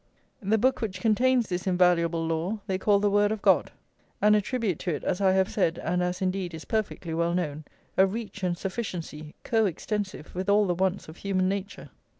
[0.41, 3.69] The book which contains this invaluable law they call the Word of God,
[4.19, 7.65] and attribute to it, as I have said, and as, indeed, is perfectly well known,
[7.97, 11.91] a reach and sufficiency co extensive with all the wants of human nature.